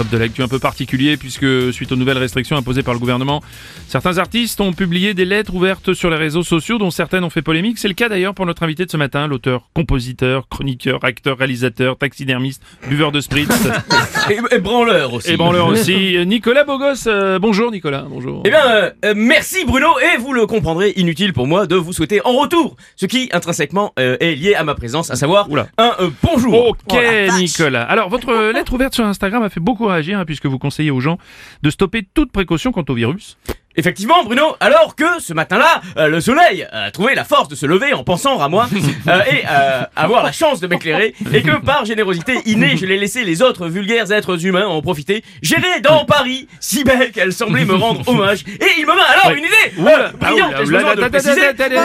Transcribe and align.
Top 0.00 0.08
de 0.08 0.16
l'actu 0.16 0.42
un 0.42 0.48
peu 0.48 0.58
particulier 0.58 1.18
puisque 1.18 1.74
suite 1.74 1.92
aux 1.92 1.96
nouvelles 1.96 2.16
restrictions 2.16 2.56
imposées 2.56 2.82
par 2.82 2.94
le 2.94 3.00
gouvernement, 3.00 3.42
certains 3.86 4.16
artistes 4.16 4.58
ont 4.62 4.72
publié 4.72 5.12
des 5.12 5.26
lettres 5.26 5.54
ouvertes 5.54 5.92
sur 5.92 6.08
les 6.08 6.16
réseaux 6.16 6.42
sociaux 6.42 6.78
dont 6.78 6.90
certaines 6.90 7.22
ont 7.22 7.28
fait 7.28 7.42
polémique. 7.42 7.76
C'est 7.76 7.86
le 7.88 7.92
cas 7.92 8.08
d'ailleurs 8.08 8.34
pour 8.34 8.46
notre 8.46 8.62
invité 8.62 8.86
de 8.86 8.90
ce 8.90 8.96
matin, 8.96 9.26
l'auteur, 9.26 9.68
compositeur, 9.74 10.48
chroniqueur, 10.48 11.04
acteur, 11.04 11.36
réalisateur, 11.36 11.98
taxidermiste, 11.98 12.62
buveur 12.88 13.12
de 13.12 13.20
spritz 13.20 13.50
Et, 14.30 14.38
et 14.54 14.58
branleur 14.58 15.12
aussi. 15.12 15.32
et 15.32 15.36
branleur 15.36 15.66
aussi. 15.68 16.16
Nicolas 16.24 16.64
Bogos, 16.64 17.06
euh, 17.06 17.38
bonjour 17.38 17.70
Nicolas, 17.70 18.06
bonjour. 18.08 18.40
Eh 18.46 18.48
bien, 18.48 18.66
euh, 18.70 18.90
euh, 19.04 19.12
merci 19.14 19.66
Bruno, 19.66 19.88
et 20.00 20.16
vous 20.16 20.32
le 20.32 20.46
comprendrez, 20.46 20.94
inutile 20.96 21.34
pour 21.34 21.46
moi 21.46 21.66
de 21.66 21.76
vous 21.76 21.92
souhaiter 21.92 22.22
en 22.24 22.32
retour 22.38 22.76
ce 22.96 23.04
qui 23.04 23.28
intrinsèquement 23.32 23.92
euh, 23.98 24.16
est 24.20 24.34
lié 24.34 24.54
à 24.54 24.64
ma 24.64 24.74
présence, 24.74 25.10
à 25.10 25.16
savoir 25.16 25.50
Oula. 25.50 25.66
un 25.76 25.92
bonjour. 26.22 26.68
Ok 26.70 26.76
Oh. 26.88 27.32
Nicolas. 27.38 27.82
Alors 27.82 28.08
votre 28.08 28.50
lettre 28.52 28.72
ouverte 28.72 28.94
sur 28.94 29.04
Instagram 29.04 29.42
a 29.42 29.50
fait 29.50 29.60
beaucoup 29.60 29.89
réagir 29.90 30.18
hein, 30.18 30.24
puisque 30.24 30.46
vous 30.46 30.58
conseillez 30.58 30.90
aux 30.90 31.00
gens 31.00 31.18
de 31.62 31.70
stopper 31.70 32.06
toute 32.14 32.32
précaution 32.32 32.72
quant 32.72 32.84
au 32.88 32.94
virus. 32.94 33.38
Effectivement, 33.76 34.24
Bruno, 34.24 34.56
alors 34.58 34.96
que 34.96 35.20
ce 35.20 35.32
matin-là, 35.32 35.80
euh, 35.96 36.08
le 36.08 36.20
soleil 36.20 36.66
a 36.72 36.90
trouvé 36.90 37.14
la 37.14 37.24
force 37.24 37.46
de 37.48 37.54
se 37.54 37.66
lever 37.66 37.92
en 37.92 38.02
pensant 38.02 38.40
à 38.40 38.48
moi 38.48 38.68
euh, 39.08 39.20
et 39.30 39.44
euh, 39.48 39.82
avoir 39.94 40.24
la 40.24 40.32
chance 40.32 40.58
de 40.60 40.66
m'éclairer, 40.66 41.14
et 41.32 41.42
que 41.42 41.56
par 41.64 41.84
générosité 41.84 42.40
innée, 42.46 42.76
je 42.76 42.84
l'ai 42.84 42.98
laissé 42.98 43.22
les 43.24 43.42
autres 43.42 43.68
vulgaires 43.68 44.10
êtres 44.10 44.44
humains 44.44 44.66
en 44.66 44.82
profiter. 44.82 45.22
J'irai 45.40 45.80
dans 45.82 46.04
Paris, 46.04 46.48
si 46.58 46.82
belle 46.82 47.12
qu'elle 47.12 47.32
semblait 47.32 47.64
me 47.64 47.74
rendre 47.74 48.06
hommage, 48.08 48.40
et 48.48 48.66
il 48.78 48.86
me 48.86 48.92
vint 48.92 49.04
alors 49.22 49.36
une 49.36 49.44
idée 49.44 49.78
euh, 49.78 50.08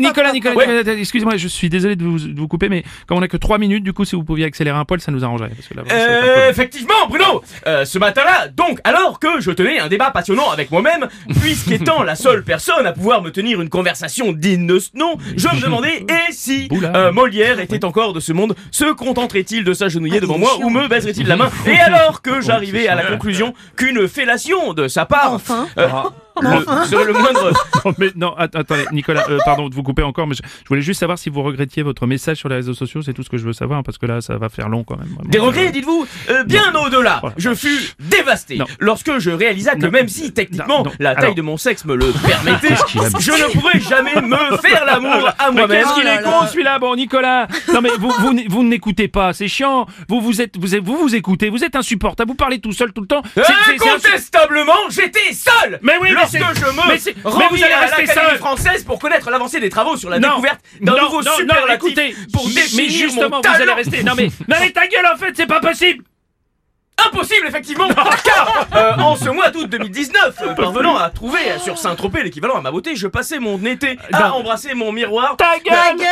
Nicolas, 0.00 0.32
Nicolas, 0.32 0.54
Ouais. 0.56 0.82
Excusez-moi, 0.98 1.36
je 1.36 1.46
suis 1.48 1.68
désolé 1.68 1.94
de 1.94 2.04
vous, 2.04 2.18
de 2.18 2.38
vous 2.38 2.48
couper, 2.48 2.68
mais 2.68 2.82
comme 3.06 3.18
on 3.18 3.22
a 3.22 3.28
que 3.28 3.36
3 3.36 3.58
minutes, 3.58 3.84
du 3.84 3.92
coup, 3.92 4.04
si 4.04 4.16
vous 4.16 4.24
pouviez 4.24 4.46
accélérer 4.46 4.76
un 4.76 4.84
poil, 4.84 5.00
ça 5.00 5.12
nous 5.12 5.24
arrangerait. 5.24 5.50
Parce 5.50 5.68
que 5.68 5.74
là, 5.74 5.82
vraiment, 5.82 6.00
Euh, 6.02 6.50
effectivement, 6.50 7.06
Bruno, 7.08 7.42
euh, 7.66 7.84
ce 7.84 7.98
matin-là, 7.98 8.48
donc, 8.48 8.80
alors 8.84 9.20
que 9.20 9.40
je 9.40 9.50
tenais 9.52 9.78
un 9.78 9.88
débat 9.88 10.10
passionnant 10.10 10.50
avec 10.50 10.70
moi-même, 10.72 11.08
puisqu'étant 11.68 12.02
la 12.02 12.14
seule 12.16 12.42
personne 12.44 12.86
à 12.86 12.92
pouvoir 12.92 13.22
me 13.22 13.30
tenir 13.30 13.60
une 13.60 13.68
conversation 13.68 14.32
digne 14.32 14.66
de 14.66 14.78
ce 14.78 14.90
nom, 14.94 15.16
je 15.36 15.48
me 15.48 15.60
demandais, 15.62 16.04
et 16.28 16.32
si 16.32 16.68
euh, 16.72 17.12
Molière 17.12 17.60
était 17.60 17.84
encore 17.84 18.12
de 18.12 18.20
ce 18.20 18.32
monde, 18.32 18.54
se 18.70 18.92
contenterait-il 18.92 19.64
de 19.64 19.72
s'agenouiller 19.72 20.20
devant 20.20 20.38
moi 20.38 20.56
ou 20.62 20.70
me 20.70 20.88
baiserait-il 20.88 21.26
la 21.26 21.36
main? 21.38 21.50
Et 21.66 21.78
alors 21.78 22.22
que 22.22 22.40
j'arrivais 22.40 22.88
à 22.88 22.94
la 22.94 23.04
conclusion 23.04 23.54
qu'une 23.76 24.08
fellation 24.08 24.72
de 24.74 24.88
sa 24.88 25.04
part 25.06 25.32
Enfin. 25.32 25.68
euh, 25.78 25.88
le- 26.42 26.86
serait 26.86 27.04
le 27.04 27.12
moindre... 27.12 27.52
Non, 27.84 27.94
mais 27.98 28.08
non, 28.16 28.34
att- 28.36 28.56
attendez, 28.56 28.84
Nicolas, 28.92 29.24
euh, 29.30 29.38
pardon 29.44 29.68
de 29.68 29.74
vous 29.74 29.82
couper 29.82 30.02
encore, 30.02 30.26
mais 30.26 30.34
je, 30.34 30.42
je 30.64 30.68
voulais 30.68 30.82
juste 30.82 31.00
savoir 31.00 31.18
si 31.18 31.30
vous 31.30 31.42
regrettiez 31.42 31.82
votre 31.82 32.06
message 32.06 32.38
sur 32.38 32.48
les 32.48 32.56
réseaux 32.56 32.74
sociaux, 32.74 33.02
c'est 33.02 33.12
tout 33.14 33.22
ce 33.22 33.28
que 33.30 33.38
je 33.38 33.44
veux 33.44 33.52
savoir, 33.52 33.82
parce 33.82 33.98
que 33.98 34.06
là, 34.06 34.20
ça 34.20 34.36
va 34.36 34.48
faire 34.48 34.68
long 34.68 34.82
quand 34.84 34.96
même. 34.96 35.06
vraiment. 35.08 35.28
Des 35.30 35.38
regrets, 35.38 35.70
dites-vous 35.70 36.06
Euh, 36.30 36.44
Bien 36.44 36.74
au-delà 36.74 37.18
Voilà. 37.20 37.34
Je 37.38 37.54
fus 37.54 37.94
dévasté 38.00 38.56
Non. 38.56 38.66
lorsque 38.80 39.18
je 39.18 39.30
réalisa 39.30 39.74
que 39.76 39.82
Non. 39.86 39.90
même 39.90 40.08
si 40.08 40.32
techniquement 40.32 40.78
Non, 40.78 40.84
non. 40.84 40.92
la 40.98 41.14
taille 41.14 41.24
Alors. 41.24 41.34
de 41.36 41.42
mon 41.42 41.56
sexe 41.56 41.84
me 41.84 41.94
le 41.94 42.06
permettait, 42.26 42.74
je 43.20 43.30
ne 43.32 43.52
pourrais 43.60 43.80
jamais 43.80 44.14
me 44.20 44.56
faire 44.58 44.84
l'amour 44.84 45.28
à 45.38 45.50
Mais 45.50 45.60
moi-même. 45.60 45.82
qu'est-ce 45.84 45.94
qu'il 45.94 46.06
est 46.06 46.22
con 46.22 46.46
celui-là 46.50 46.78
Bon 46.78 46.94
Nicolas 46.96 47.46
Non 47.72 47.80
mais 47.80 47.90
vous 47.98 48.10
vous, 48.18 48.32
vous 48.48 48.62
n'écoutez 48.64 49.08
pas, 49.08 49.32
c'est 49.32 49.48
chiant. 49.48 49.86
Vous 50.08 50.20
vous 50.20 50.40
êtes 50.40 50.56
vous 50.58 50.74
êtes- 50.74 50.82
vous 50.84 50.96
vous 50.96 51.14
écoutez, 51.14 51.48
vous 51.48 51.64
êtes 51.64 51.76
insupportable, 51.76 52.30
vous 52.30 52.36
parlez 52.36 52.60
tout 52.60 52.72
seul 52.72 52.92
tout 52.92 53.00
le 53.02 53.06
temps. 53.06 53.22
Insu- 53.36 53.52
Incontestablement, 53.74 54.72
j'étais 54.90 55.32
seul 55.32 55.78
Mais 55.82 55.94
oui, 56.00 56.10
mais 56.14 56.26
lorsque 56.38 56.56
c'est- 56.58 56.64
je 56.66 56.70
me 56.70 56.88
mais 56.88 56.98
c'est- 56.98 57.14
mais 57.16 57.30
vous 57.50 57.62
allez 57.64 57.72
à 57.72 57.80
rester 57.80 58.02
l'Académie 58.06 58.28
seul. 58.30 58.38
française 58.38 58.84
pour 58.84 58.98
connaître 58.98 59.30
l'avancée 59.30 59.60
des 59.60 59.70
travaux 59.70 59.96
sur 59.96 60.10
la 60.10 60.18
Non, 60.18 60.28
découverte 60.30 60.60
d'un 60.80 60.92
nouveau 61.02 61.22
non, 61.22 61.30
non, 61.30 61.36
superlatif 61.36 61.74
écoutez, 61.88 62.16
pour 62.32 62.46
mais 62.48 62.54
définir 62.54 62.90
justement, 62.90 63.36
mon 63.36 63.40
vous 63.40 63.62
allez 63.62 63.72
rester. 63.72 64.02
Non 64.02 64.12
mais, 64.16 64.26
non 64.48 64.56
mais 64.60 64.70
ta 64.70 64.86
gueule 64.86 65.06
en 65.12 65.16
fait, 65.16 65.32
c'est 65.36 65.46
pas 65.46 65.60
possible. 65.60 66.04
Impossible, 67.06 67.46
effectivement, 67.46 67.86
car 68.24 68.66
euh, 68.74 68.96
en 68.96 69.14
ce 69.14 69.28
mois 69.30 69.50
d'août 69.50 69.70
2019, 69.70 70.34
euh, 70.42 70.54
parvenant 70.54 70.96
à 70.96 71.10
trouver 71.10 71.38
euh, 71.52 71.58
sur 71.60 71.78
Saint-Tropez 71.78 72.24
l'équivalent 72.24 72.56
à 72.56 72.60
ma 72.60 72.72
beauté, 72.72 72.96
je 72.96 73.06
passais 73.06 73.38
mon 73.38 73.64
été 73.64 73.96
à 74.12 74.30
Non. 74.30 74.34
embrasser 74.38 74.74
mon 74.74 74.90
miroir. 74.90 75.36
Ta 75.36 75.60
gueule. 75.60 76.04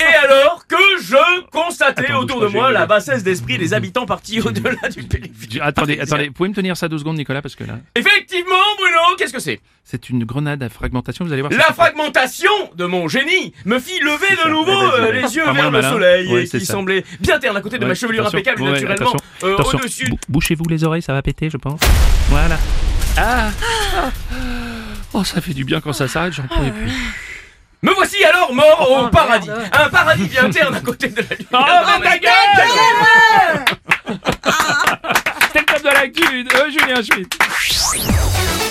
Et 0.00 0.14
alors 0.26 0.66
que 0.66 0.76
je 1.02 1.42
constatais 1.50 2.06
Attends, 2.06 2.18
autour 2.20 2.40
de 2.40 2.46
moi 2.46 2.72
la 2.72 2.86
bassesse 2.86 3.22
d'esprit 3.22 3.58
des 3.58 3.74
habitants 3.74 4.06
partis 4.06 4.40
au-delà 4.40 4.88
du 4.88 5.02
périphérique. 5.02 5.58
Attendez, 5.60 6.00
attendez, 6.00 6.28
vous 6.28 6.32
pouvez 6.32 6.48
me 6.48 6.54
tenir 6.54 6.78
ça 6.78 6.88
deux 6.88 6.96
secondes 6.98 7.18
Nicolas 7.18 7.42
parce 7.42 7.54
que 7.54 7.64
là, 7.64 7.74
Effectivement, 7.94 8.54
Qu'est-ce 9.18 9.32
que 9.32 9.40
c'est? 9.40 9.60
C'est 9.84 10.08
une 10.10 10.24
grenade 10.24 10.62
à 10.62 10.68
fragmentation. 10.68 11.24
Vous 11.24 11.32
allez 11.32 11.42
voir. 11.42 11.52
La 11.52 11.72
fragmentation 11.74 12.50
de 12.74 12.84
mon 12.86 13.06
génie 13.08 13.52
me 13.64 13.78
fit 13.78 13.98
lever 14.00 14.36
de 14.44 14.48
nouveau 14.50 14.72
euh, 14.72 15.12
les 15.12 15.36
yeux 15.36 15.44
vers 15.52 15.70
le 15.70 15.82
soleil 15.82 16.32
Ouais, 16.32 16.44
et 16.44 16.48
qui 16.48 16.64
ça. 16.64 16.72
semblait 16.72 17.04
bien 17.20 17.38
terre 17.38 17.54
à 17.56 17.60
côté 17.60 17.78
de 17.78 17.84
ma 17.86 17.94
chevelure 17.94 18.22
attention. 18.26 18.38
impeccable 18.38 18.62
Ouais, 18.62 18.80
naturellement 18.80 19.12
euh, 19.44 19.56
au-dessus. 19.58 20.08
bou- 20.10 20.18
bouchez-vous 20.28 20.64
les 20.68 20.84
oreilles, 20.84 21.02
ça 21.02 21.12
va 21.12 21.22
péter, 21.22 21.50
je 21.50 21.56
pense. 21.58 21.80
Voilà. 22.28 22.58
Ah. 23.16 23.50
Oh, 25.12 25.22
ça 25.22 25.40
fait 25.40 25.52
du 25.54 25.64
bien 25.64 25.80
quand 25.80 25.92
ça 25.92 26.08
s'arrête, 26.08 26.32
j'en 26.32 26.42
pouvais 26.44 26.70
plus. 26.72 26.90
Me 27.82 27.92
voici 27.92 28.24
alors 28.24 28.52
mort 28.54 28.90
au 29.04 29.08
paradis. 29.08 29.50
Un 29.72 29.88
paradis 29.90 30.26
bien 30.28 30.48
terne 30.50 30.74
à 30.74 30.80
côté 30.80 31.08
de 31.08 31.16
la 31.16 31.36
lune. 31.36 31.46
Oh, 31.52 31.58
mais 32.00 32.06
ta 32.08 32.18
gueule 32.18 33.64
C'était 35.46 35.60
le 35.60 35.66
top 35.66 35.82
de 35.82 35.88
l'actu, 35.88 36.46
euh, 36.54 36.70
Julien 36.70 37.02
Schmitt. 37.02 38.63